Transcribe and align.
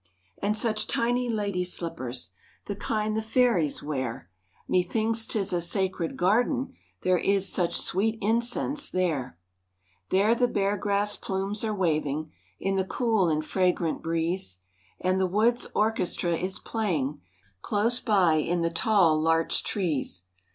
And 0.39 0.57
such 0.57 0.87
tiny 0.87 1.29
lady 1.29 1.63
slippers, 1.63 2.31
The 2.65 2.75
kind 2.75 3.15
the 3.15 3.21
Fairies 3.21 3.83
wear,— 3.83 4.31
Me 4.67 4.81
thinks 4.81 5.27
'tis 5.27 5.53
a 5.53 5.61
sacred 5.61 6.17
garden, 6.17 6.73
There 7.01 7.19
is 7.19 7.47
such 7.47 7.79
sweet 7.79 8.17
incense 8.19 8.89
there. 8.89 9.37
There 10.09 10.33
the 10.33 10.47
bear 10.47 10.75
grass 10.75 11.15
plumes 11.17 11.63
are 11.63 11.71
waving 11.75 12.31
In 12.59 12.77
the 12.77 12.85
cool 12.85 13.29
and 13.29 13.45
fragrant 13.45 14.01
breeze, 14.01 14.57
And 14.99 15.19
the 15.21 15.27
wood's 15.27 15.67
orchestra 15.75 16.35
is 16.35 16.57
playing 16.57 17.21
Close 17.61 17.99
by 17.99 18.37
in 18.37 18.63
the 18.63 18.71
tall 18.71 19.21
larch 19.21 19.63
trees. 19.63 20.23